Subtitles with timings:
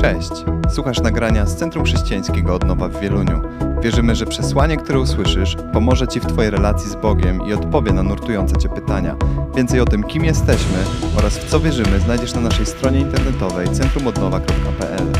[0.00, 0.30] Cześć!
[0.74, 3.40] Słuchasz nagrania z Centrum Chrześcijańskiego Odnowa w Wieluniu.
[3.82, 8.02] Wierzymy, że przesłanie, które usłyszysz, pomoże Ci w Twojej relacji z Bogiem i odpowie na
[8.02, 9.16] nurtujące Cię pytania.
[9.56, 10.78] Więcej o tym, kim jesteśmy
[11.18, 15.12] oraz w co wierzymy, znajdziesz na naszej stronie internetowej centrumodnowa.pl.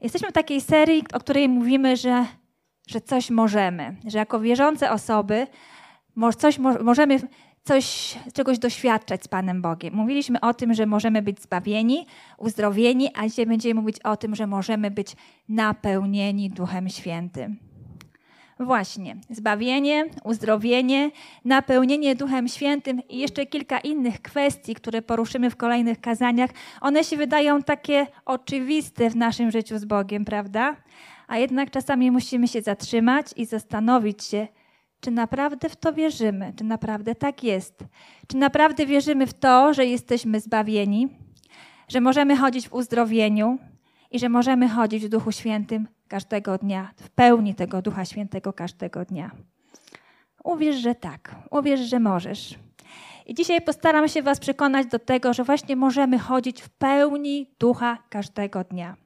[0.00, 2.26] Jesteśmy w takiej serii, o której mówimy, że,
[2.88, 5.46] że coś możemy, że jako wierzące osoby
[6.38, 7.20] coś możemy
[7.64, 9.94] coś, czegoś doświadczać z Panem Bogiem.
[9.94, 12.06] Mówiliśmy o tym, że możemy być zbawieni,
[12.38, 15.16] uzdrowieni, a dzisiaj będziemy mówić o tym, że możemy być
[15.48, 17.70] napełnieni Duchem Świętym.
[18.60, 21.10] Właśnie, zbawienie, uzdrowienie,
[21.44, 27.16] napełnienie Duchem Świętym i jeszcze kilka innych kwestii, które poruszymy w kolejnych kazaniach, one się
[27.16, 30.76] wydają takie oczywiste w naszym życiu z Bogiem, prawda?
[31.28, 34.48] A jednak czasami musimy się zatrzymać i zastanowić się,
[35.00, 36.52] czy naprawdę w to wierzymy?
[36.56, 37.84] Czy naprawdę tak jest?
[38.26, 41.08] Czy naprawdę wierzymy w to, że jesteśmy zbawieni,
[41.88, 43.58] że możemy chodzić w uzdrowieniu
[44.10, 49.04] i że możemy chodzić w Duchu Świętym każdego dnia, w pełni tego Ducha Świętego każdego
[49.04, 49.30] dnia?
[50.44, 51.34] Uwierz, że tak.
[51.50, 52.58] Uwierz, że możesz.
[53.26, 57.98] I dzisiaj postaram się Was przekonać do tego, że właśnie możemy chodzić w pełni Ducha
[58.08, 58.96] każdego dnia.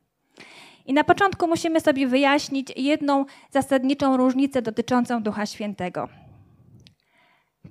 [0.86, 6.08] I na początku musimy sobie wyjaśnić jedną zasadniczą różnicę dotyczącą Ducha Świętego.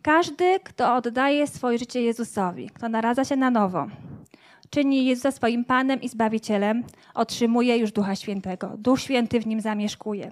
[0.01, 3.87] Każdy, kto oddaje swoje życie Jezusowi, kto naradza się na nowo,
[4.69, 8.71] czyni Jezusa swoim Panem i Zbawicielem, otrzymuje już Ducha Świętego.
[8.77, 10.31] Duch Święty w nim zamieszkuje.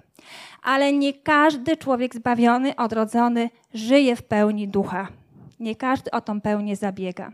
[0.62, 5.08] Ale nie każdy człowiek zbawiony, odrodzony żyje w pełni Ducha.
[5.60, 7.32] Nie każdy o tą pełnię zabiega.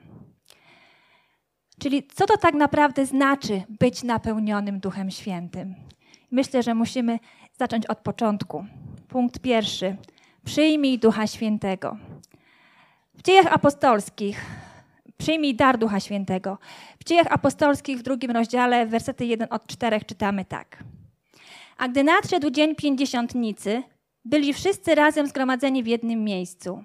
[1.78, 5.74] Czyli co to tak naprawdę znaczy być napełnionym Duchem Świętym?
[6.30, 7.18] Myślę, że musimy
[7.58, 8.64] zacząć od początku.
[9.08, 9.96] Punkt pierwszy.
[10.44, 11.96] Przyjmij Ducha Świętego.
[13.14, 14.44] W dziejach apostolskich
[15.18, 16.58] przyjmij dar Ducha Świętego.
[17.00, 20.84] W dziejach apostolskich w drugim rozdziale, wersety 1 od 4 czytamy tak.
[21.78, 23.82] A gdy nadszedł dzień pięćdziesiątnicy,
[24.24, 26.84] byli wszyscy razem zgromadzeni w jednym miejscu.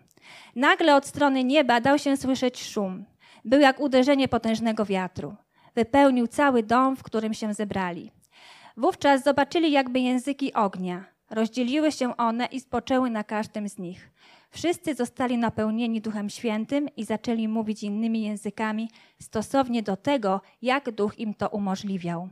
[0.55, 3.05] Nagle od strony nieba dał się słyszeć szum–
[3.45, 5.35] był jak uderzenie potężnego wiatru.
[5.75, 8.11] Wypełnił cały dom, w którym się zebrali.
[8.77, 11.05] Wówczas zobaczyli jakby języki ognia.
[11.29, 14.11] Rozdzieliły się one i spoczęły na każdym z nich.
[14.49, 18.89] Wszyscy zostali napełnieni Duchem Świętym i zaczęli mówić innymi językami
[19.21, 22.29] stosownie do tego, jak Duch im to umożliwiał.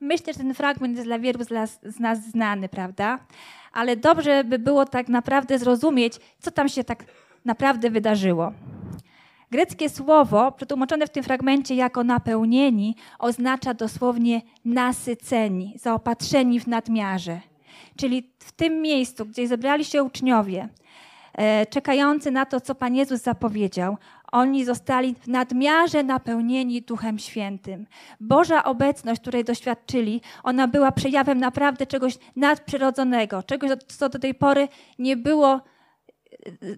[0.00, 1.44] Myślę, że ten fragment jest dla wielu
[1.82, 3.18] z nas, znany, prawda?
[3.72, 7.04] Ale dobrze by było tak naprawdę zrozumieć, co tam się tak
[7.44, 8.52] naprawdę wydarzyło.
[9.52, 17.40] Greckie słowo, przetłumaczone w tym fragmencie jako napełnieni, oznacza dosłownie nasyceni, zaopatrzeni w nadmiarze.
[17.96, 20.68] Czyli w tym miejscu, gdzie zebrali się uczniowie,
[21.34, 23.96] e, czekający na to, co Pan Jezus zapowiedział,
[24.32, 27.86] oni zostali w nadmiarze napełnieni Duchem Świętym.
[28.20, 34.68] Boża obecność, której doświadczyli, ona była przejawem naprawdę czegoś nadprzyrodzonego, czegoś, co do tej pory
[34.98, 35.60] nie było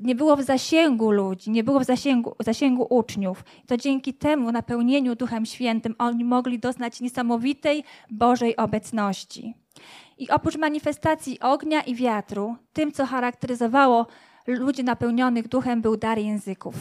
[0.00, 3.44] nie było w zasięgu ludzi, nie było w zasięgu, zasięgu uczniów.
[3.66, 9.54] To dzięki temu napełnieniu Duchem Świętym oni mogli doznać niesamowitej Bożej obecności.
[10.18, 14.06] I oprócz manifestacji ognia i wiatru, tym, co charakteryzowało
[14.46, 16.74] ludzi napełnionych duchem, był dar języków.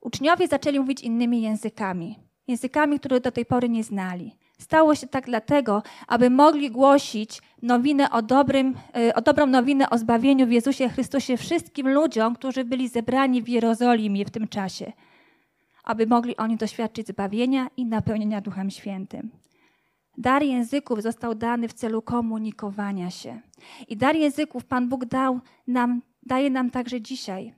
[0.00, 2.18] Uczniowie zaczęli mówić innymi językami,
[2.48, 4.39] językami, które do tej pory nie znali.
[4.60, 9.98] Stało się tak dlatego, aby mogli głosić nowinę o, dobrym, y, o dobrą nowinę o
[9.98, 14.92] zbawieniu w Jezusie Chrystusie wszystkim ludziom, którzy byli zebrani w Jerozolimie w tym czasie.
[15.84, 19.30] Aby mogli oni doświadczyć zbawienia i napełnienia Duchem Świętym.
[20.18, 23.40] Dar języków został dany w celu komunikowania się.
[23.88, 27.54] I dar języków Pan Bóg dał nam, daje nam także dzisiaj.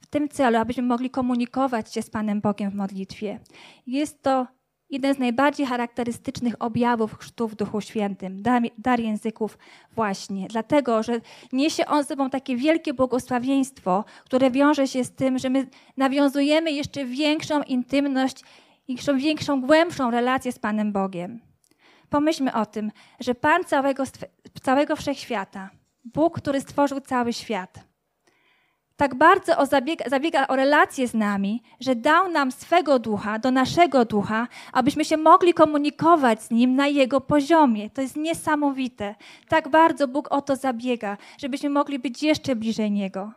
[0.00, 3.40] W tym celu, abyśmy mogli komunikować się z Panem Bogiem w modlitwie.
[3.86, 4.46] Jest to
[4.94, 9.58] jeden z najbardziej charakterystycznych objawów chrztu w Duchu Świętym, dar, dar języków
[9.92, 10.48] właśnie.
[10.48, 11.20] Dlatego, że
[11.52, 15.66] niesie on sobą takie wielkie błogosławieństwo, które wiąże się z tym, że my
[15.96, 18.44] nawiązujemy jeszcze większą intymność,
[18.88, 21.40] jeszcze większą, głębszą relację z Panem Bogiem.
[22.10, 22.90] Pomyślmy o tym,
[23.20, 24.04] że Pan całego,
[24.62, 25.70] całego wszechświata,
[26.04, 27.93] Bóg, który stworzył cały świat,
[28.96, 33.50] tak bardzo o zabiega, zabiega o relacje z nami, że dał nam swego ducha, do
[33.50, 37.90] naszego ducha, abyśmy się mogli komunikować z nim na jego poziomie.
[37.90, 39.14] To jest niesamowite.
[39.48, 43.32] Tak bardzo Bóg o to zabiega, żebyśmy mogli być jeszcze bliżej niego.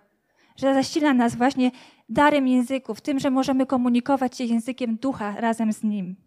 [0.55, 1.71] Że zasila nas właśnie
[2.09, 6.26] darem języków, tym, że możemy komunikować się językiem ducha razem z nim.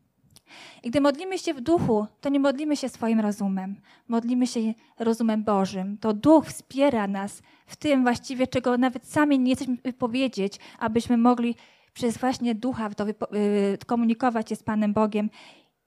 [0.82, 3.76] I gdy modlimy się w duchu, to nie modlimy się swoim rozumem,
[4.08, 4.60] modlimy się
[4.98, 5.98] rozumem Bożym.
[5.98, 11.54] To duch wspiera nas w tym właściwie, czego nawet sami nie jesteśmy powiedzieć, abyśmy mogli
[11.92, 13.14] przez właśnie ducha to y,
[13.86, 15.30] komunikować się z Panem Bogiem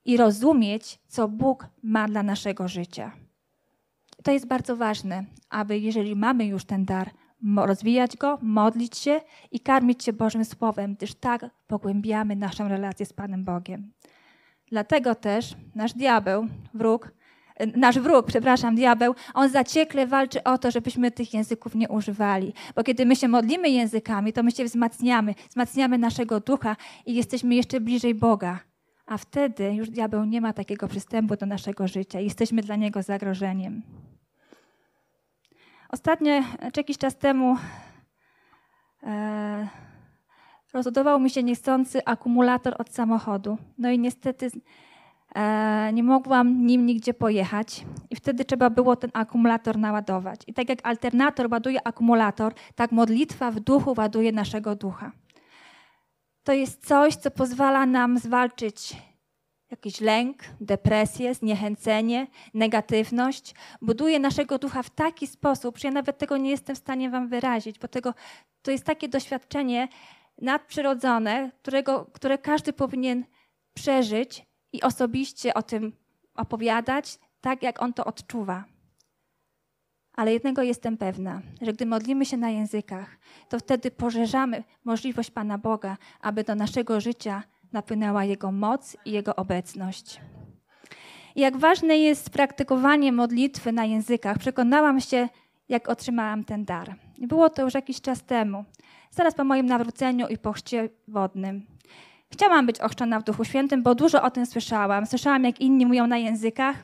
[0.06, 3.12] i rozumieć, co Bóg ma dla naszego życia.
[4.24, 7.12] To jest bardzo ważne, aby jeżeli mamy już ten dar,
[7.56, 9.22] rozwijać go, modlić się
[9.52, 13.92] i karmić się Bożym Słowem, gdyż tak pogłębiamy naszą relację z Panem Bogiem.
[14.72, 17.12] Dlatego też nasz diabeł, wróg,
[17.62, 22.54] y, nasz wróg, przepraszam, diabeł, on zaciekle walczy o to, żebyśmy tych języków nie używali.
[22.76, 26.76] Bo kiedy my się modlimy językami, to my się wzmacniamy, wzmacniamy naszego ducha
[27.06, 28.60] i jesteśmy jeszcze bliżej Boga.
[29.06, 33.04] A wtedy już diabeł nie ma takiego przystępu do naszego życia i jesteśmy dla niego
[33.04, 33.82] zagrożeniem.
[35.90, 36.42] Ostatnio,
[36.74, 37.58] czy jakiś czas temu,
[39.04, 39.68] e,
[40.74, 43.58] rozładował mi się niechcący akumulator od samochodu.
[43.78, 44.52] No i niestety
[45.36, 50.42] e, nie mogłam nim nigdzie pojechać i wtedy trzeba było ten akumulator naładować.
[50.48, 55.12] I tak jak alternator ładuje akumulator, tak modlitwa w duchu ładuje naszego ducha.
[56.44, 58.96] To jest coś, co pozwala nam zwalczyć
[59.72, 63.56] jakiś lęk, depresję, zniechęcenie, negatywność.
[63.82, 67.28] Buduje naszego ducha w taki sposób, że ja nawet tego nie jestem w stanie wam
[67.28, 68.14] wyrazić, bo tego,
[68.62, 69.88] to jest takie doświadczenie
[70.42, 73.26] nadprzyrodzone, którego, które każdy powinien
[73.74, 75.94] przeżyć i osobiście o tym
[76.36, 78.66] opowiadać, tak jak on to odczuwa.
[80.16, 83.18] Ale jednego jestem pewna, że gdy modlimy się na językach,
[83.50, 89.36] to wtedy pożerzamy możliwość Pana Boga, aby do naszego życia napłynęła Jego moc i Jego
[89.36, 90.22] obecność.
[91.36, 95.30] Jak ważne jest praktykowanie modlitwy na językach, przekonałam się,
[95.70, 96.96] jak otrzymałam ten dar.
[97.18, 98.66] Było to już jakiś czas temu,
[99.16, 101.66] zaraz po moim nawróceniu i po chrzcie wodnym.
[102.32, 105.06] Chciałam być ochrzczona w Duchu Świętym, bo dużo o tym słyszałam.
[105.06, 106.76] Słyszałam, jak inni mówią na językach,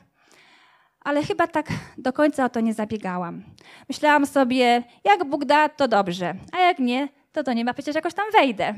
[1.00, 1.66] ale chyba tak
[1.98, 3.42] do końca o to nie zabiegałam.
[3.88, 7.94] Myślałam sobie, jak Bóg da, to dobrze, a jak nie, to to nie ma, przecież
[7.94, 8.74] jakoś tam wejdę.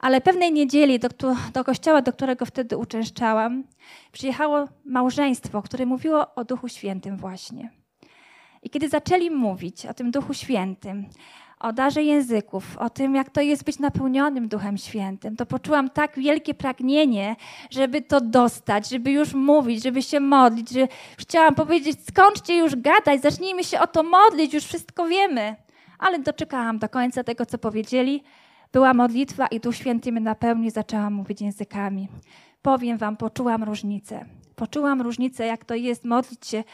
[0.00, 1.08] Ale pewnej niedzieli do,
[1.52, 3.64] do kościoła, do którego wtedy uczęszczałam,
[4.12, 7.70] przyjechało małżeństwo, które mówiło o Duchu Świętym właśnie.
[8.62, 11.06] I kiedy zaczęli mówić o tym Duchu Świętym,
[11.62, 16.18] o darze języków, o tym, jak to jest być napełnionym Duchem Świętym, to poczułam tak
[16.18, 17.36] wielkie pragnienie,
[17.70, 20.88] żeby to dostać, żeby już mówić, żeby się modlić, że
[21.18, 25.56] chciałam powiedzieć, skończcie już gadać, zacznijmy się o to modlić, już wszystko wiemy.
[25.98, 28.22] Ale doczekałam do końca tego, co powiedzieli.
[28.72, 32.08] Była modlitwa i Duch Święty mnie napełnił, zaczęłam mówić językami.
[32.62, 34.24] Powiem wam, poczułam różnicę.
[34.56, 36.64] Poczułam różnicę, jak to jest modlić się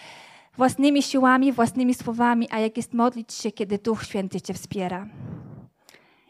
[0.58, 5.06] własnymi siłami, własnymi słowami, a jak jest modlić się, kiedy Duch Święty cię wspiera.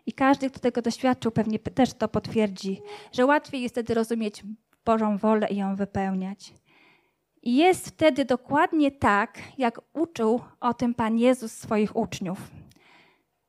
[0.07, 2.81] I każdy, kto tego doświadczył, pewnie też to potwierdzi,
[3.13, 4.43] że łatwiej jest wtedy rozumieć
[4.85, 6.55] Bożą wolę i ją wypełniać.
[7.43, 12.39] I jest wtedy dokładnie tak, jak uczył o tym Pan Jezus swoich uczniów.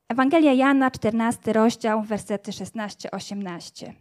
[0.08, 3.92] Ewangelia Jana, 14 rozdział, wersety 16-18.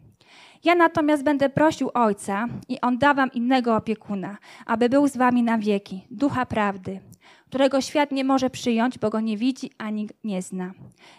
[0.63, 5.44] Ja natomiast będę prosił Ojca i On da wam innego opiekuna, aby był z wami
[5.44, 7.00] na wieki, ducha prawdy,
[7.45, 10.71] którego świat nie może przyjąć, bo go nie widzi ani nie zna.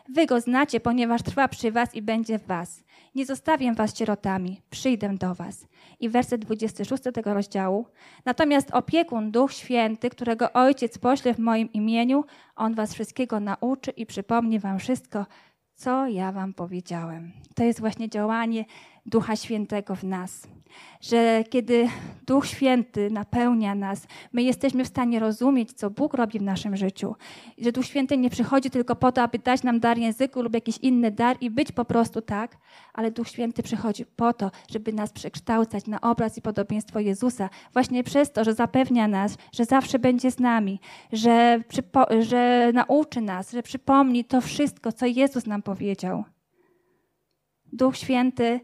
[0.08, 2.84] Wy go znacie, ponieważ trwa przy was i będzie w was.
[3.14, 5.66] Nie zostawię was sierotami, przyjdę do was.
[6.00, 7.86] I werset 26 tego rozdziału.
[8.24, 12.24] Natomiast opiekun, Duch Święty, którego Ojciec pośle w moim imieniu,
[12.56, 15.26] On was wszystkiego nauczy i przypomni wam wszystko,
[15.74, 17.32] co ja wam powiedziałem.
[17.54, 18.64] To jest właśnie działanie
[19.06, 20.48] Ducha Świętego w nas.
[21.00, 21.88] Że kiedy
[22.26, 27.14] Duch Święty napełnia nas, my jesteśmy w stanie rozumieć, co Bóg robi w naszym życiu.
[27.58, 30.78] Że Duch Święty nie przychodzi tylko po to, aby dać nam dar języku lub jakiś
[30.78, 32.56] inny dar i być po prostu tak,
[32.94, 37.50] ale Duch Święty przychodzi po to, żeby nas przekształcać na obraz i podobieństwo Jezusa.
[37.72, 40.80] Właśnie przez to, że zapewnia nas, że zawsze będzie z nami,
[41.12, 41.60] że,
[42.20, 46.24] że nauczy nas, że przypomni to wszystko, co Jezus nam powiedział.
[47.72, 48.60] Duch Święty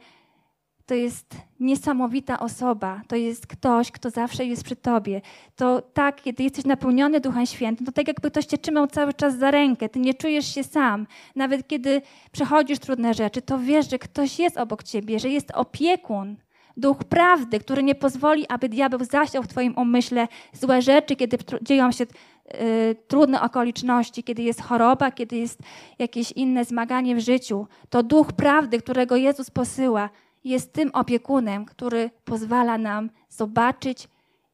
[0.87, 5.21] to jest niesamowita osoba, to jest ktoś, kto zawsze jest przy tobie.
[5.57, 9.39] To tak, kiedy jesteś napełniony Duchem Świętym, to tak jakby ktoś cię trzymał cały czas
[9.39, 11.07] za rękę, ty nie czujesz się sam.
[11.37, 12.03] Nawet kiedy
[12.33, 16.37] przechodzisz trudne rzeczy, to wiesz, że ktoś jest obok ciebie, że jest opiekun,
[16.77, 21.93] Duch prawdy, który nie pozwoli, aby diabeł zasiał w twoim umyśle złe rzeczy, kiedy dzieją
[21.93, 25.59] się y, trudne okoliczności, kiedy jest choroba, kiedy jest
[25.99, 27.67] jakieś inne zmaganie w życiu.
[27.91, 30.11] To Duch prawdy, którego Jezus posyła,
[30.47, 34.09] jest tym opiekunem, który pozwala nam zobaczyć,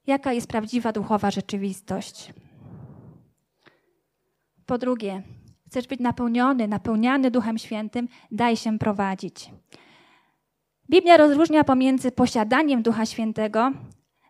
[0.06, 2.32] jaka jest prawdziwa duchowa rzeczywistość.
[4.66, 5.22] Po drugie,
[5.66, 9.50] chcesz być napełniony, napełniany Duchem Świętym, daj się prowadzić.
[10.90, 13.72] Biblia rozróżnia pomiędzy posiadaniem Ducha Świętego,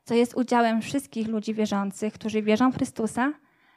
[0.05, 3.33] co jest udziałem wszystkich ludzi wierzących, którzy wierzą w Chrystusa,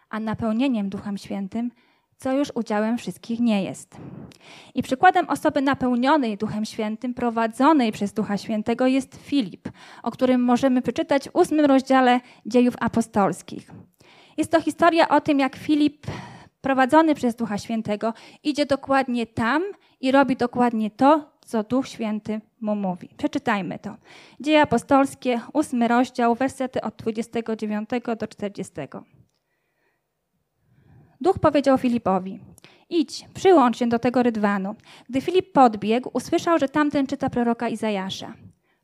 [0.09, 1.71] a napełnieniem Duchem Świętym,
[2.17, 3.97] co już udziałem wszystkich nie jest.
[4.75, 9.69] I przykładem osoby napełnionej Duchem Świętym, prowadzonej przez Ducha Świętego jest Filip,
[10.03, 13.71] o którym możemy przeczytać w ósmym rozdziale dziejów apostolskich.
[14.37, 16.07] Jest to historia o tym, jak Filip,
[16.61, 19.63] prowadzony przez Ducha Świętego, idzie dokładnie tam
[20.01, 23.09] i robi dokładnie to, co Duch Święty mu mówi.
[23.17, 23.95] Przeczytajmy to.
[24.39, 28.73] Dzieje apostolskie, ósmy rozdział, wersety od 29 do 40.
[31.21, 32.39] Duch powiedział Filipowi:
[32.89, 34.75] Idź, przyłącz się do tego rydwanu.
[35.09, 38.33] Gdy Filip podbiegł, usłyszał, że tamten czyta proroka Izajasza.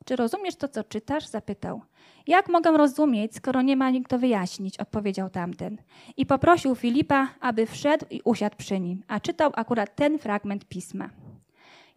[0.05, 1.27] Czy rozumiesz to, co czytasz?
[1.27, 1.81] zapytał.
[2.27, 4.77] Jak mogę rozumieć, skoro nie ma nikt to wyjaśnić?
[4.77, 5.77] odpowiedział tamten.
[6.17, 11.09] I poprosił Filipa, aby wszedł i usiadł przy nim, a czytał akurat ten fragment pisma.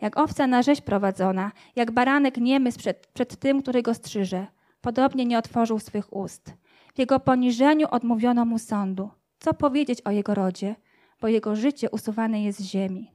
[0.00, 4.46] Jak owca na rzeź prowadzona, jak baranek niemy przed, przed tym, który go strzyże,
[4.80, 6.54] podobnie nie otworzył swych ust.
[6.94, 9.10] W jego poniżeniu odmówiono mu sądu.
[9.44, 10.76] Co powiedzieć o jego rodzie,
[11.20, 13.10] bo jego życie usuwane jest z ziemi.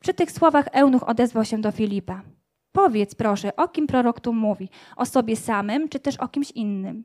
[0.00, 2.22] Przy tych słowach eunuch odezwał się do Filipa.
[2.72, 4.68] Powiedz proszę, o kim prorok tu mówi?
[4.96, 7.04] O sobie samym, czy też o kimś innym?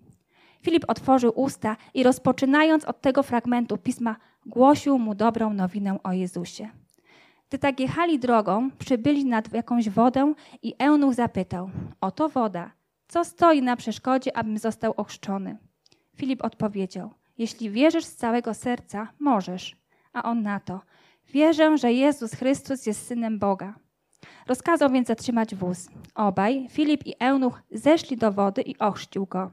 [0.62, 6.70] Filip otworzył usta i rozpoczynając od tego fragmentu pisma, głosił mu dobrą nowinę o Jezusie.
[7.50, 11.70] Gdy tak jechali drogą, przybyli nad jakąś wodę i eunuch zapytał:
[12.02, 12.72] Oto woda,
[13.08, 15.58] co stoi na przeszkodzie, abym został ochrzczony?
[16.16, 19.76] Filip odpowiedział: Jeśli wierzysz z całego serca, możesz.
[20.14, 20.82] A on na to:
[21.34, 23.74] Wierzę, że Jezus Chrystus jest synem Boga.
[24.48, 25.90] Rozkazał więc zatrzymać wóz.
[26.16, 29.52] Obaj, Filip i Eunuch, zeszli do wody i ochrzcił go.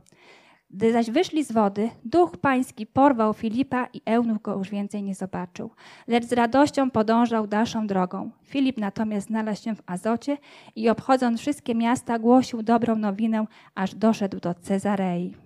[0.71, 5.15] Gdy zaś wyszli z wody, duch pański porwał Filipa i Eunuch go już więcej nie
[5.15, 5.71] zobaczył,
[6.07, 8.31] lecz z radością podążał dalszą drogą.
[8.45, 10.39] Filip natomiast znalazł się w Azocie
[10.77, 15.44] i obchodząc wszystkie miasta głosił dobrą nowinę, aż doszedł do Cezarei.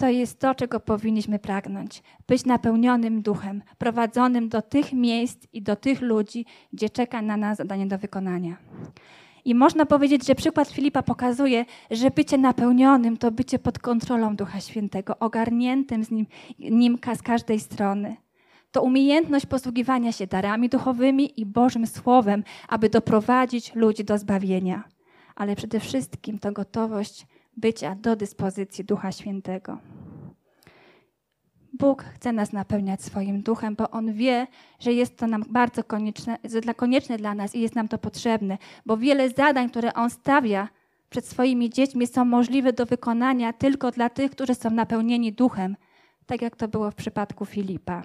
[0.00, 2.02] To jest to, czego powinniśmy pragnąć.
[2.26, 7.58] Być napełnionym duchem, prowadzonym do tych miejsc i do tych ludzi, gdzie czeka na nas
[7.58, 8.56] zadanie do wykonania.
[9.44, 14.60] I można powiedzieć, że przykład Filipa pokazuje, że bycie napełnionym to bycie pod kontrolą Ducha
[14.60, 16.26] Świętego, ogarniętym z nim,
[16.58, 18.16] nim z każdej strony.
[18.72, 24.84] To umiejętność posługiwania się darami duchowymi i Bożym Słowem, aby doprowadzić ludzi do zbawienia.
[25.36, 27.26] Ale przede wszystkim to gotowość
[27.56, 29.78] bycia do dyspozycji Ducha Świętego.
[31.72, 34.46] Bóg chce nas napełniać swoim duchem, bo On wie,
[34.78, 38.58] że jest to nam bardzo konieczne, dla, konieczne dla nas i jest nam to potrzebne,
[38.86, 40.68] bo wiele zadań, które On stawia
[41.10, 45.76] przed swoimi dziećmi, są możliwe do wykonania tylko dla tych, którzy są napełnieni duchem,
[46.26, 48.02] tak jak to było w przypadku Filipa.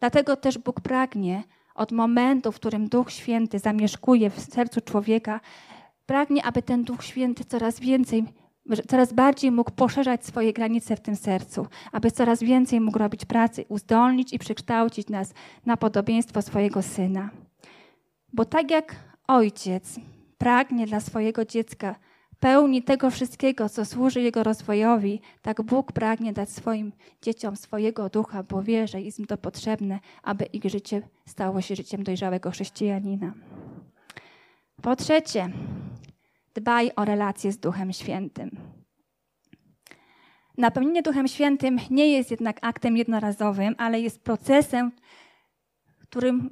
[0.00, 1.42] Dlatego też Bóg pragnie
[1.74, 5.40] od momentu, w którym Duch Święty zamieszkuje w sercu człowieka,
[6.10, 8.24] pragnie, aby ten Duch Święty coraz więcej
[8.88, 13.64] coraz bardziej mógł poszerzać swoje granice w tym sercu, aby coraz więcej mógł robić pracy,
[13.68, 15.34] uzdolnić i przekształcić nas
[15.66, 17.30] na podobieństwo swojego syna.
[18.32, 20.00] Bo tak jak ojciec
[20.38, 21.94] pragnie dla swojego dziecka
[22.40, 28.42] pełni tego wszystkiego, co służy jego rozwojowi, tak Bóg pragnie dać swoim dzieciom swojego ducha,
[28.42, 33.32] bo wie, że jest im to potrzebne, aby ich życie stało się życiem dojrzałego chrześcijanina.
[34.82, 35.50] Po trzecie,
[36.54, 38.50] Dbaj o relacje z Duchem Świętym.
[40.58, 44.92] Napełnienie Duchem Świętym nie jest jednak aktem jednorazowym, ale jest procesem,
[46.00, 46.50] którym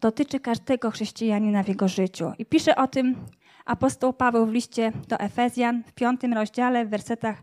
[0.00, 2.32] dotyczy każdego chrześcijanina w jego życiu.
[2.38, 3.16] I pisze o tym
[3.64, 7.42] apostoł Paweł w liście do Efezjan w piątym rozdziale w wersetach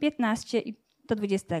[0.00, 0.62] 15
[1.08, 1.60] do 20.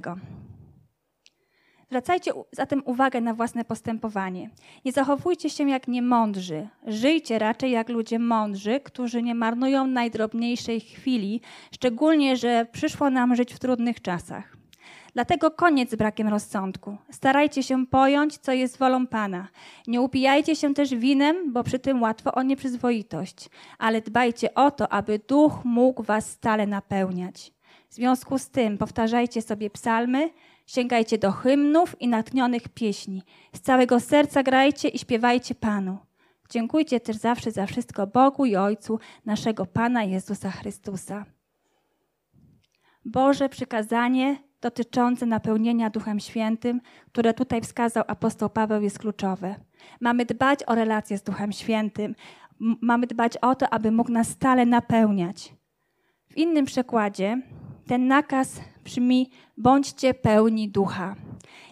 [1.86, 4.50] Zwracajcie zatem uwagę na własne postępowanie.
[4.84, 6.68] Nie zachowujcie się jak niemądrzy.
[6.86, 11.40] Żyjcie raczej jak ludzie mądrzy, którzy nie marnują najdrobniejszej chwili,
[11.74, 14.56] szczególnie, że przyszło nam żyć w trudnych czasach.
[15.14, 16.96] Dlatego koniec z brakiem rozsądku.
[17.10, 19.48] Starajcie się pojąć, co jest wolą Pana.
[19.86, 24.92] Nie upijajcie się też winem, bo przy tym łatwo o nieprzyzwoitość, ale dbajcie o to,
[24.92, 27.52] aby duch mógł was stale napełniać.
[27.88, 30.30] W związku z tym powtarzajcie sobie psalmy,
[30.66, 33.22] Sięgajcie do hymnów i natchnionych pieśni.
[33.52, 35.98] Z całego serca grajcie i śpiewajcie Panu.
[36.50, 41.24] Dziękujcie też zawsze za wszystko Bogu i Ojcu naszego Pana Jezusa Chrystusa.
[43.04, 49.54] Boże przykazanie dotyczące napełnienia Duchem Świętym, które tutaj wskazał apostoł Paweł, jest kluczowe.
[50.00, 52.14] Mamy dbać o relacje z Duchem Świętym.
[52.80, 55.54] Mamy dbać o to, aby mógł nas stale napełniać.
[56.28, 57.42] W innym przekładzie
[57.86, 61.14] ten nakaz brzmi: bądźcie pełni ducha.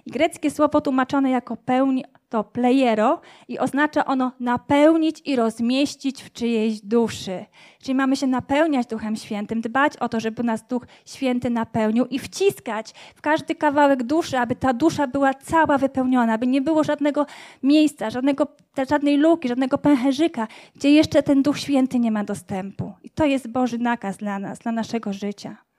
[0.06, 6.32] I greckie słowo tłumaczone jako pełni to plejero i oznacza ono napełnić i rozmieścić w
[6.32, 7.44] czyjejś duszy.
[7.82, 12.18] Czyli mamy się napełniać Duchem Świętym, dbać o to, żeby nas Duch Święty napełnił i
[12.18, 17.26] wciskać w każdy kawałek duszy, aby ta dusza była cała wypełniona, aby nie było żadnego
[17.62, 18.46] miejsca, żadnego,
[18.90, 22.92] żadnej luki, żadnego pęcherzyka, gdzie jeszcze ten Duch Święty nie ma dostępu.
[23.02, 25.71] I to jest Boży nakaz dla nas, dla naszego życia.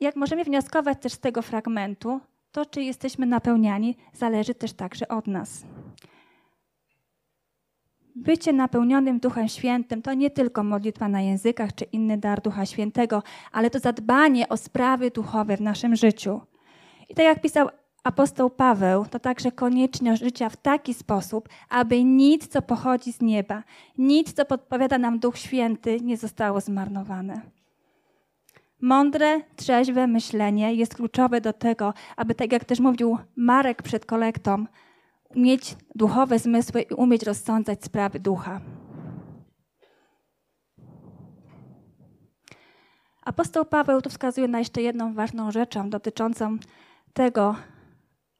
[0.00, 2.20] Jak możemy wnioskować też z tego fragmentu,
[2.52, 5.64] to, czy jesteśmy napełniani, zależy też także od nas.
[8.14, 13.22] Bycie napełnionym Duchem Świętym to nie tylko modlitwa na językach czy inny dar Ducha Świętego,
[13.52, 16.40] ale to zadbanie o sprawy duchowe w naszym życiu.
[17.08, 17.68] I tak jak pisał
[18.04, 23.62] apostoł Paweł, to także konieczność życia w taki sposób, aby nic, co pochodzi z nieba,
[23.98, 27.55] nic, co podpowiada nam Duch Święty, nie zostało zmarnowane.
[28.80, 34.66] Mądre, trzeźwe myślenie jest kluczowe do tego, aby, tak jak też mówił Marek przed kolektą,
[35.36, 38.60] mieć duchowe zmysły i umieć rozsądzać sprawy ducha.
[43.22, 46.56] Apostoł Paweł tu wskazuje na jeszcze jedną ważną rzeczą dotyczącą
[47.12, 47.56] tego,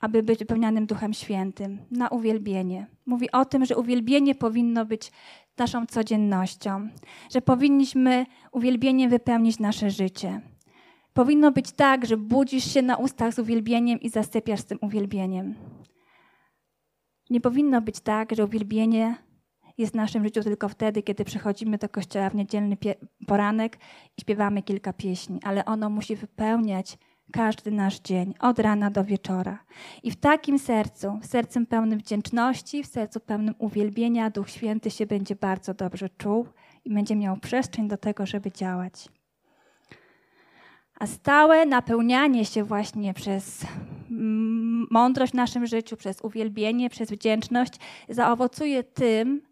[0.01, 2.87] aby być wypełnianym Duchem Świętym, na uwielbienie.
[3.07, 5.13] Mówi o tym, że uwielbienie powinno być
[5.59, 6.89] naszą codziennością,
[7.31, 10.41] że powinniśmy uwielbieniem wypełnić nasze życie.
[11.13, 15.55] Powinno być tak, że budzisz się na ustach z uwielbieniem i zasypiasz z tym uwielbieniem.
[17.31, 19.17] Nie powinno być tak, że uwielbienie
[19.79, 22.77] jest w naszym życiu tylko wtedy, kiedy przychodzimy do kościoła w niedzielny
[23.27, 23.79] poranek
[24.19, 26.99] i śpiewamy kilka pieśni, ale ono musi wypełniać
[27.33, 29.59] każdy nasz dzień, od rana do wieczora.
[30.03, 35.07] I w takim sercu, w sercu pełnym wdzięczności, w sercu pełnym uwielbienia, Duch Święty się
[35.07, 36.47] będzie bardzo dobrze czuł
[36.85, 39.09] i będzie miał przestrzeń do tego, żeby działać.
[40.99, 43.67] A stałe napełnianie się właśnie przez
[44.91, 47.73] mądrość w naszym życiu, przez uwielbienie, przez wdzięczność
[48.09, 49.43] zaowocuje tym,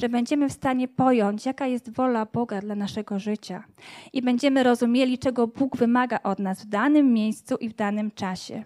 [0.00, 3.64] że będziemy w stanie pojąć, jaka jest wola Boga dla naszego życia
[4.12, 8.62] i będziemy rozumieli, czego Bóg wymaga od nas w danym miejscu i w danym czasie.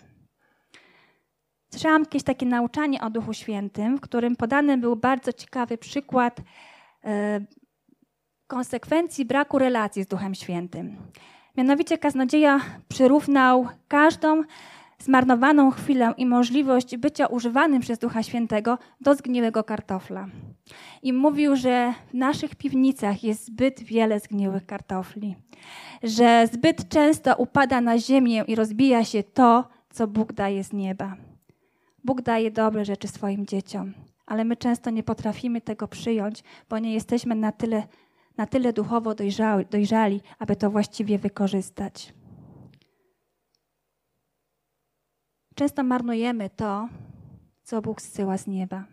[1.71, 6.41] Słyszałam kiedyś takie nauczanie o Duchu Świętym, w którym podany był bardzo ciekawy przykład
[7.05, 7.41] e,
[8.47, 10.97] konsekwencji braku relacji z Duchem Świętym.
[11.57, 14.43] Mianowicie kaznodzieja przyrównał każdą
[14.99, 20.27] zmarnowaną chwilę i możliwość bycia używanym przez Ducha Świętego do zgniłego kartofla.
[21.03, 25.37] I mówił, że w naszych piwnicach jest zbyt wiele zgniłych kartofli,
[26.03, 31.17] że zbyt często upada na ziemię i rozbija się to, co Bóg daje z nieba.
[32.05, 33.93] Bóg daje dobre rzeczy swoim dzieciom,
[34.27, 37.83] ale my często nie potrafimy tego przyjąć, bo nie jesteśmy na tyle,
[38.37, 42.15] na tyle duchowo dojrzali, dojrzali, aby to właściwie wykorzystać.
[45.55, 46.89] Często marnujemy to,
[47.63, 48.85] co Bóg zsyła z nieba.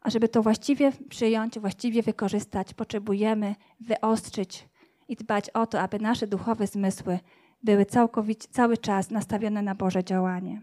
[0.00, 4.68] A żeby to właściwie przyjąć, właściwie wykorzystać, potrzebujemy wyostrzyć
[5.08, 7.18] i dbać o to, aby nasze duchowe zmysły
[7.62, 10.62] były całkowicie, cały czas nastawione na Boże działanie.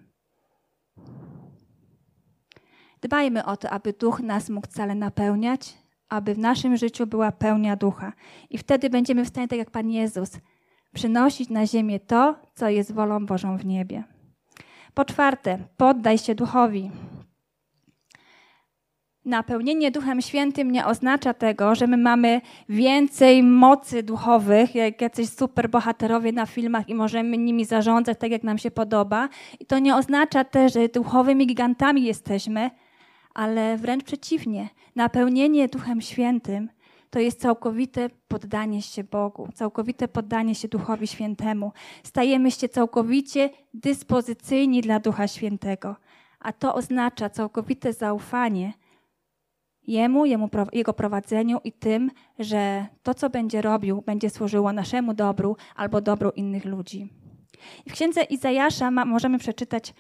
[3.01, 5.77] Dbajmy o to, aby duch nas mógł cale napełniać,
[6.09, 8.13] aby w naszym życiu była pełnia ducha.
[8.49, 10.31] I wtedy będziemy w stanie, tak jak Pan Jezus,
[10.97, 14.03] przynosić na ziemię to, co jest wolą Bożą w niebie.
[14.93, 16.91] Po czwarte, poddaj się duchowi.
[19.25, 26.31] Napełnienie Duchem Świętym nie oznacza tego, że my mamy więcej mocy duchowych, jak jacyś superbohaterowie
[26.31, 29.29] na filmach i możemy nimi zarządzać tak, jak nam się podoba.
[29.59, 32.69] I to nie oznacza też, że duchowymi gigantami jesteśmy,
[33.33, 34.69] ale wręcz przeciwnie.
[34.95, 36.69] Napełnienie Duchem Świętym
[37.09, 41.71] to jest całkowite poddanie się Bogu, całkowite poddanie się Duchowi Świętemu.
[42.03, 45.95] Stajemy się całkowicie dyspozycyjni dla Ducha Świętego,
[46.39, 48.73] a to oznacza całkowite zaufanie
[49.87, 55.57] Jemu, jemu, Jego prowadzeniu i tym, że to, co będzie robił, będzie służyło naszemu dobru
[55.75, 57.09] albo dobru innych ludzi.
[57.89, 59.93] w księdze Izajasza ma, możemy przeczytać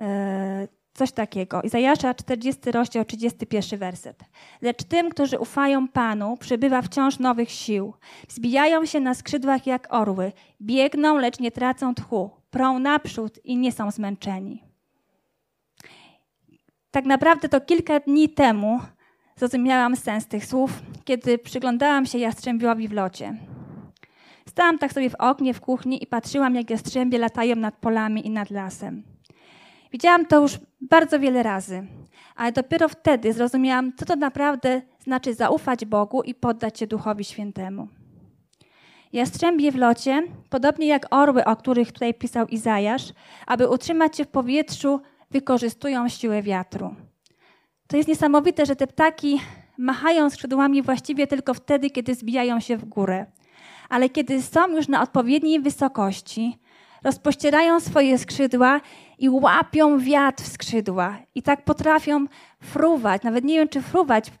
[0.00, 1.62] e, coś takiego.
[1.62, 4.24] Izajasza 40 rozdział 31 werset.
[4.62, 7.94] Lecz tym, którzy ufają Panu, przybywa wciąż nowych sił.
[8.28, 13.72] Wzbijają się na skrzydłach jak orły, biegną, lecz nie tracą tchu, prą naprzód i nie
[13.72, 14.62] są zmęczeni.
[16.90, 18.80] Tak naprawdę to kilka dni temu
[19.36, 23.36] zrozumiałam sens tych słów, kiedy przyglądałam się jastrzębiowi w locie.
[24.48, 28.30] Stałam tak sobie w oknie w kuchni i patrzyłam, jak jastrzębie latają nad polami i
[28.30, 29.15] nad lasem.
[29.96, 31.86] Widziałam to już bardzo wiele razy,
[32.34, 37.88] ale dopiero wtedy zrozumiałam, co to naprawdę znaczy zaufać Bogu i poddać się Duchowi Świętemu.
[39.12, 43.12] Jastrzębie w locie, podobnie jak orły, o których tutaj pisał Izajasz,
[43.46, 46.94] aby utrzymać się w powietrzu, wykorzystują siłę wiatru.
[47.86, 49.40] To jest niesamowite, że te ptaki
[49.78, 53.26] machają skrzydłami właściwie tylko wtedy, kiedy zbijają się w górę.
[53.88, 56.58] Ale kiedy są już na odpowiedniej wysokości,
[57.06, 58.80] rozpościerają swoje skrzydła
[59.18, 61.16] i łapią wiatr w skrzydła.
[61.34, 62.26] I tak potrafią
[62.60, 64.32] fruwać, nawet nie wiem czy fruwać,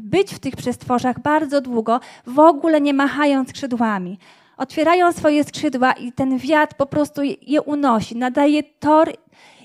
[0.00, 4.18] być w tych przestworzach bardzo długo, w ogóle nie machając skrzydłami.
[4.56, 9.12] Otwierają swoje skrzydła i ten wiatr po prostu je unosi, nadaje tor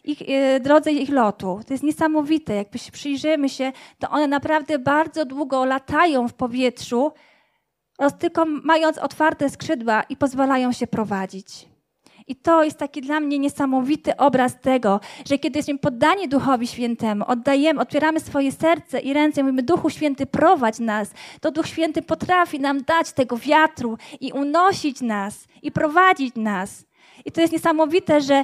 [0.03, 1.59] ich, e, drodze ich lotu.
[1.67, 2.55] To jest niesamowite.
[2.55, 7.11] Jakby się przyjrzymy się, to one naprawdę bardzo długo latają w powietrzu,
[8.19, 11.72] tylko mając otwarte skrzydła i pozwalają się prowadzić.
[12.27, 17.25] I to jest taki dla mnie niesamowity obraz tego, że kiedy jesteśmy poddani Duchowi Świętemu,
[17.27, 22.59] oddajemy, otwieramy swoje serce i ręce, mówimy Duchu Święty prowadź nas, to Duch Święty potrafi
[22.59, 26.85] nam dać tego wiatru i unosić nas i prowadzić nas.
[27.25, 28.43] I to jest niesamowite, że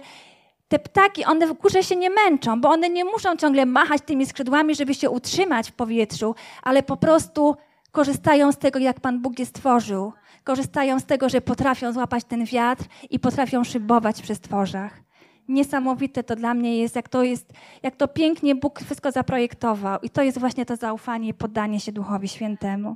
[0.67, 4.25] te ptaki, one w górze się nie męczą, bo one nie muszą ciągle machać tymi
[4.25, 7.55] skrzydłami, żeby się utrzymać w powietrzu, ale po prostu
[7.91, 10.13] korzystają z tego, jak Pan Bóg je stworzył.
[10.43, 15.01] Korzystają z tego, że potrafią złapać ten wiatr i potrafią szybować przy stworzach.
[15.47, 19.99] Niesamowite to dla mnie jest, jak to jest, jak to pięknie Bóg wszystko zaprojektował.
[19.99, 22.95] I to jest właśnie to zaufanie i poddanie się Duchowi Świętemu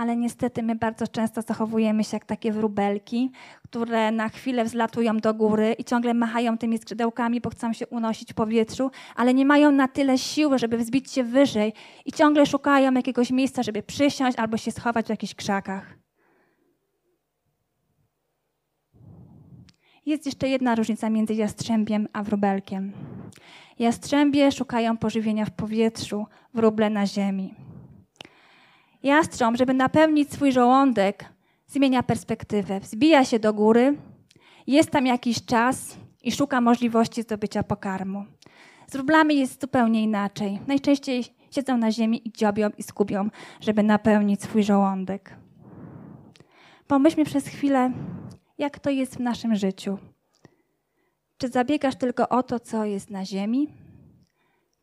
[0.00, 3.30] ale niestety my bardzo często zachowujemy się jak takie wróbelki,
[3.64, 8.32] które na chwilę wzlatują do góry i ciągle machają tymi skrzydełkami, bo chcą się unosić
[8.32, 11.72] w powietrzu, ale nie mają na tyle siły, żeby wzbić się wyżej
[12.06, 15.99] i ciągle szukają jakiegoś miejsca, żeby przysiąść albo się schować w jakichś krzakach.
[20.06, 22.92] Jest jeszcze jedna różnica między jastrzębiem a wróbelkiem.
[23.78, 27.54] Jastrzębie szukają pożywienia w powietrzu, wróble na ziemi.
[29.02, 31.24] Jastrząb, żeby napełnić swój żołądek,
[31.66, 32.80] zmienia perspektywę.
[32.80, 33.96] Wzbija się do góry,
[34.66, 38.24] jest tam jakiś czas i szuka możliwości zdobycia pokarmu.
[38.86, 40.60] Z wróblami jest zupełnie inaczej.
[40.66, 43.28] Najczęściej siedzą na ziemi i dziobią i skubią,
[43.60, 45.36] żeby napełnić swój żołądek.
[46.86, 47.92] Pomyślmy przez chwilę,
[48.60, 49.98] jak to jest w naszym życiu.
[51.38, 53.68] Czy zabiegasz tylko o to, co jest na ziemi?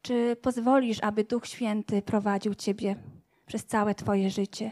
[0.02, 2.96] Czy pozwolisz, aby Duch Święty prowadził Ciebie
[3.46, 4.72] przez całe Twoje życie.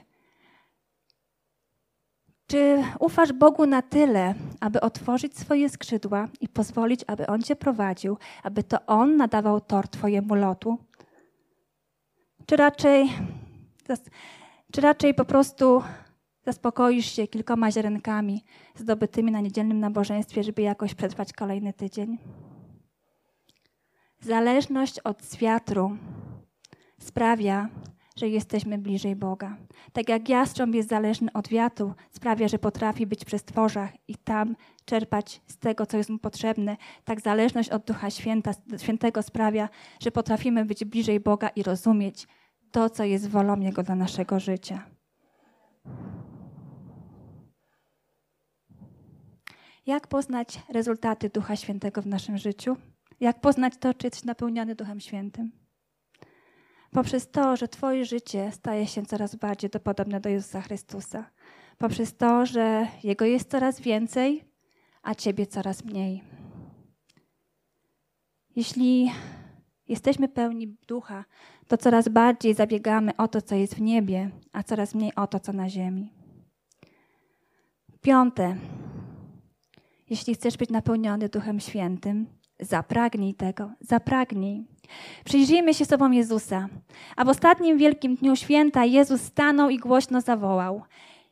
[2.47, 8.17] Czy ufasz Bogu na tyle, aby otworzyć swoje skrzydła i pozwolić, aby On Cię prowadził,
[8.43, 10.77] aby to On nadawał tor Twojemu lotu?
[12.45, 13.09] Czy raczej,
[14.71, 15.83] czy raczej po prostu
[16.45, 18.43] zaspokoisz się kilkoma ziarenkami
[18.75, 22.17] zdobytymi na niedzielnym nabożeństwie, żeby jakoś przetrwać kolejny tydzień?
[24.19, 25.97] Zależność od wiatru
[26.99, 27.69] sprawia,
[28.15, 29.57] że jesteśmy bliżej Boga.
[29.93, 34.55] Tak jak jastrząb jest zależny od wiatru, sprawia, że potrafi być przy stworzach i tam
[34.85, 40.11] czerpać z tego, co jest mu potrzebne, tak zależność od Ducha Święta, Świętego sprawia, że
[40.11, 42.27] potrafimy być bliżej Boga i rozumieć
[42.71, 44.83] to, co jest wolą Jego dla naszego życia.
[49.85, 52.77] Jak poznać rezultaty Ducha Świętego w naszym życiu?
[53.19, 55.65] Jak poznać to, czy jesteś napełniony Duchem Świętym?
[56.95, 61.29] poprzez to, że Twoje życie staje się coraz bardziej podobne do Jezusa Chrystusa,
[61.77, 64.43] poprzez to, że Jego jest coraz więcej,
[65.03, 66.23] a Ciebie coraz mniej.
[68.55, 69.11] Jeśli
[69.87, 71.25] jesteśmy pełni ducha,
[71.67, 75.39] to coraz bardziej zabiegamy o to, co jest w niebie, a coraz mniej o to,
[75.39, 76.13] co na ziemi.
[78.01, 78.57] Piąte.
[80.09, 82.27] Jeśli chcesz być napełniony Duchem Świętym,
[82.59, 84.63] Zapragnij tego, zapragnij.
[85.25, 86.69] Przyjrzyjmy się sobą Jezusa.
[87.15, 90.81] A w ostatnim wielkim dniu święta Jezus stanął i głośno zawołał: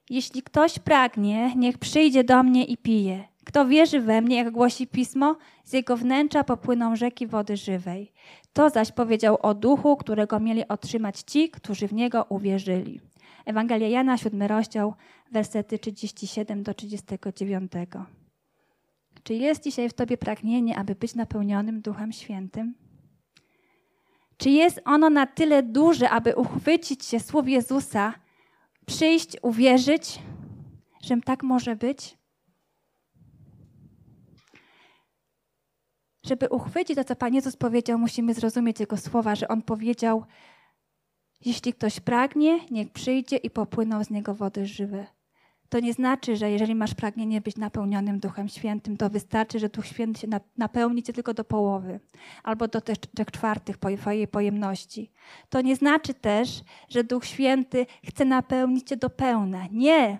[0.10, 3.24] Jeśli ktoś pragnie, niech przyjdzie do mnie i pije.
[3.46, 8.12] Kto wierzy we mnie, jak głosi pismo, z jego wnętrza popłyną rzeki wody żywej.
[8.54, 13.02] To zaś powiedział o duchu, którego mieli otrzymać ci, którzy w niego uwierzyli.
[13.46, 14.94] Ewangelia Jana, 7 rozdział,
[15.32, 17.72] wersety 37 do 39.
[19.24, 22.76] Czy jest dzisiaj w Tobie pragnienie, aby być napełnionym Duchem Świętym?
[24.38, 28.14] Czy jest ono na tyle duże, aby uchwycić się słów Jezusa,
[28.86, 30.20] przyjść, uwierzyć,
[31.02, 32.18] że tak może być?
[36.26, 40.26] Żeby uchwycić to, co Pan Jezus powiedział, musimy zrozumieć Jego słowa, że On powiedział,
[41.46, 45.08] jeśli ktoś pragnie, niech przyjdzie i popłyną z Niego wody żywe.
[45.69, 49.86] To nie znaczy, że jeżeli masz pragnienie być napełnionym Duchem Świętym, to wystarczy, że Duch
[49.86, 51.99] Święty się napełni cię tylko do połowy
[52.43, 55.12] albo do trzech czwartych twojej pojemności.
[55.49, 59.67] To nie znaczy też, że Duch Święty chce napełnić cię do pełna.
[59.71, 60.17] Nie.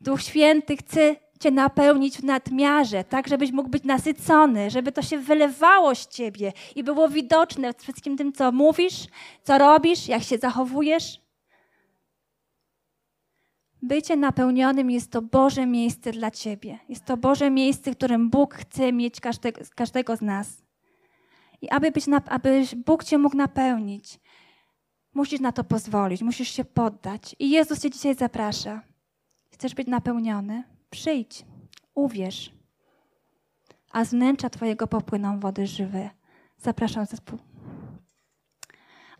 [0.00, 5.18] Duch Święty chce Cię napełnić w nadmiarze, tak żebyś mógł być nasycony, żeby to się
[5.18, 9.06] wylewało z Ciebie i było widoczne w wszystkim tym, co mówisz,
[9.42, 11.25] co robisz, jak się zachowujesz.
[13.82, 16.78] Bycie napełnionym jest to Boże miejsce dla Ciebie.
[16.88, 20.62] Jest to Boże miejsce, w którym Bóg chce mieć każdego, każdego z nas.
[21.62, 24.20] I aby, być, aby Bóg Cię mógł napełnić,
[25.14, 27.36] musisz na to pozwolić, musisz się poddać.
[27.38, 28.82] I Jezus Cię dzisiaj zaprasza.
[29.50, 30.64] Chcesz być napełniony?
[30.90, 31.44] Przyjdź,
[31.94, 32.52] uwierz.
[33.92, 36.10] A z wnętrza Twojego popłyną wody żywe.
[36.58, 37.38] Zapraszam zespół.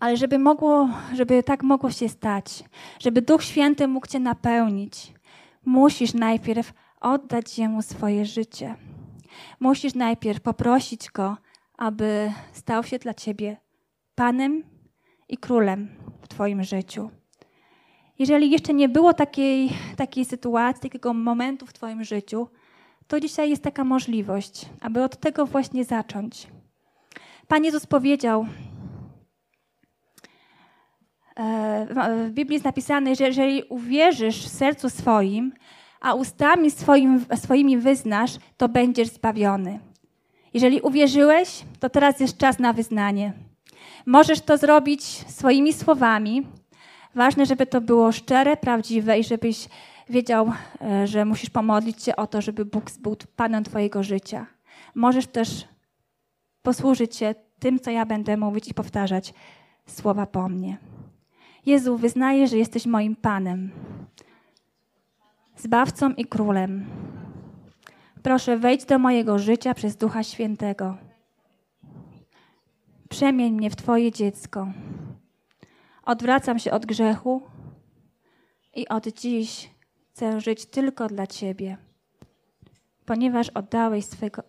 [0.00, 2.64] Ale żeby, mogło, żeby tak mogło się stać,
[3.00, 5.12] żeby Duch Święty mógł Cię napełnić,
[5.64, 8.74] musisz najpierw oddać Jemu swoje życie.
[9.60, 11.36] Musisz najpierw poprosić Go,
[11.78, 13.56] aby stał się dla Ciebie
[14.14, 14.62] Panem
[15.28, 15.88] i Królem
[16.22, 17.10] w Twoim życiu.
[18.18, 22.48] Jeżeli jeszcze nie było takiej, takiej sytuacji, takiego momentu w Twoim życiu,
[23.06, 26.46] to dzisiaj jest taka możliwość, aby od tego właśnie zacząć.
[27.48, 28.46] Pan Jezus powiedział,
[31.36, 35.52] w Biblii jest napisane, że jeżeli uwierzysz w sercu swoim,
[36.00, 39.78] a ustami swoim, swoimi wyznasz, to będziesz zbawiony.
[40.54, 43.32] Jeżeli uwierzyłeś, to teraz jest czas na wyznanie.
[44.06, 46.46] Możesz to zrobić swoimi słowami.
[47.14, 49.68] Ważne, żeby to było szczere, prawdziwe i żebyś
[50.08, 54.46] wiedział, e, że musisz pomodlić się o to, żeby Bóg był Panem Twojego życia.
[54.94, 55.48] Możesz też
[56.62, 59.34] posłużyć się tym, co ja będę mówić i powtarzać
[59.86, 60.76] słowa po mnie.
[61.66, 63.70] Jezu, wyznaję, że jesteś moim Panem,
[65.56, 66.86] Zbawcą i Królem.
[68.22, 70.96] Proszę, wejdź do mojego życia przez Ducha Świętego.
[73.08, 74.72] Przemień mnie w Twoje dziecko.
[76.04, 77.42] Odwracam się od grzechu
[78.74, 79.70] i od dziś
[80.12, 81.76] chcę żyć tylko dla Ciebie,
[83.06, 84.42] ponieważ oddałeś swego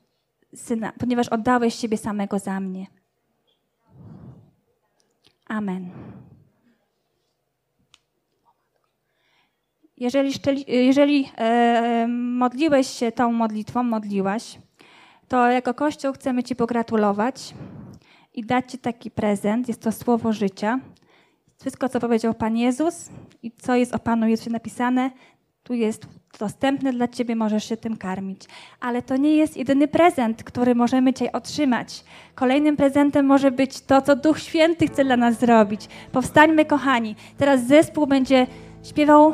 [0.56, 2.88] syna, ponieważ oddałeś siebie samego za mnie.
[5.48, 5.92] Amen.
[9.98, 10.32] Jeżeli,
[10.68, 11.32] jeżeli
[12.18, 14.60] modliłeś się tą modlitwą, modliłaś,
[15.28, 17.54] to jako Kościół chcemy Ci pogratulować
[18.34, 19.68] i dać Ci taki prezent.
[19.68, 20.80] Jest to słowo życia.
[21.60, 23.10] Wszystko, co powiedział Pan Jezus
[23.44, 25.12] i co jest o Panu Jezusie napisane,
[25.64, 26.08] tu jest
[26.40, 28.42] dostępne dla Ciebie, możesz się tym karmić.
[28.80, 32.04] Ale to nie jest jedyny prezent, który możemy Cię otrzymać.
[32.36, 35.88] Kolejnym prezentem może być to, co Duch Święty chce dla nas zrobić.
[36.12, 37.16] Powstańmy, kochani.
[37.38, 38.48] Teraz zespół będzie
[38.84, 39.34] śpiewał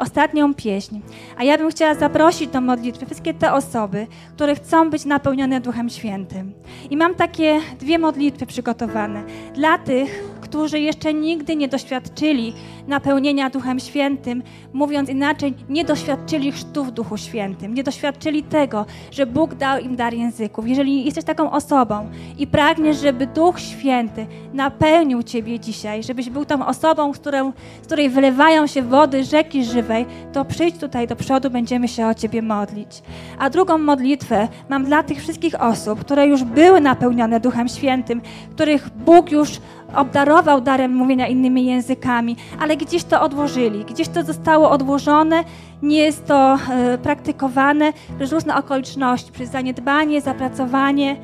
[0.00, 1.00] ostatnią pieśń.
[1.36, 5.90] A ja bym chciała zaprosić do modlitwy wszystkie te osoby, które chcą być napełnione Duchem
[5.90, 6.52] Świętym.
[6.90, 9.22] I mam takie dwie modlitwy przygotowane.
[9.54, 12.52] Dla tych, którzy jeszcze nigdy nie doświadczyli
[12.88, 19.26] napełnienia Duchem Świętym, mówiąc inaczej, nie doświadczyli chrztu w Duchu Świętym, nie doświadczyli tego, że
[19.26, 20.68] Bóg dał im dar języków.
[20.68, 26.66] Jeżeli jesteś taką osobą i pragniesz, żeby Duch Święty napełnił Ciebie dzisiaj, żebyś był tą
[26.66, 31.50] osobą, z, którą, z której wylewają się wody rzeki żywej, to przyjdź tutaj do przodu,
[31.50, 33.02] będziemy się o Ciebie modlić.
[33.38, 38.90] A drugą modlitwę mam dla tych wszystkich osób, które już były napełnione Duchem Świętym, których
[38.90, 39.60] Bóg już
[39.96, 45.44] obdarował darem mówienia innymi językami, ale gdzieś to odłożyli, gdzieś to zostało odłożone,
[45.82, 47.92] nie jest to e, praktykowane.
[48.16, 51.16] Przez różne okoliczności, przez zaniedbanie, zapracowanie.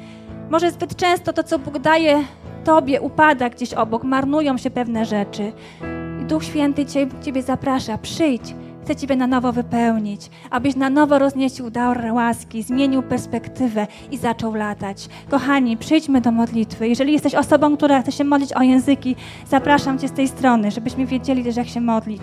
[0.51, 2.25] Może zbyt często to, co Bóg daje
[2.65, 5.53] Tobie, upada gdzieś obok, marnują się pewne rzeczy.
[6.23, 6.87] I Duch Święty
[7.23, 8.55] Ciebie zaprasza, przyjdź,
[8.87, 14.55] Chcę Ciebie na nowo wypełnić, abyś na nowo rozniecił dar łaski, zmienił perspektywę i zaczął
[14.55, 15.09] latać.
[15.31, 16.89] Kochani, przyjdźmy do modlitwy.
[16.89, 19.17] Jeżeli jesteś osobą, która chce się modlić o języki,
[19.51, 22.23] zapraszam Cię z tej strony, żebyśmy wiedzieli też, jak się modlić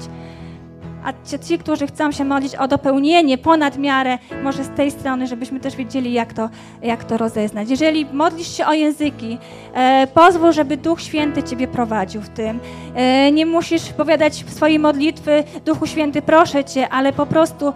[1.03, 5.59] a ci, którzy chcą się modlić o dopełnienie ponad miarę, może z tej strony, żebyśmy
[5.59, 6.49] też wiedzieli, jak to,
[6.81, 7.69] jak to rozeznać.
[7.69, 9.37] Jeżeli modlisz się o języki,
[9.73, 12.59] e, pozwól, żeby Duch Święty Ciebie prowadził w tym.
[12.95, 17.73] E, nie musisz powiadać swojej modlitwy, Duchu Święty, proszę Cię, ale po prostu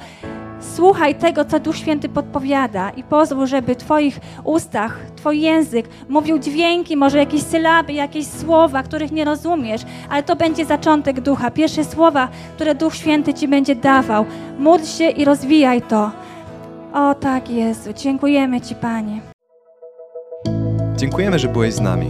[0.75, 6.39] Słuchaj tego, co Duch Święty podpowiada i pozwól, żeby w Twoich ustach, Twój język mówił
[6.39, 11.85] dźwięki, może jakieś sylaby, jakieś słowa, których nie rozumiesz, ale to będzie zaczątek Ducha, pierwsze
[11.85, 14.25] słowa, które Duch Święty Ci będzie dawał.
[14.59, 16.11] Módl się i rozwijaj to.
[16.93, 19.21] O tak, Jezu, dziękujemy Ci, Panie.
[20.97, 22.09] Dziękujemy, że byłeś z nami.